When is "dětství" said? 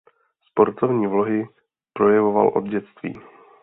2.69-3.19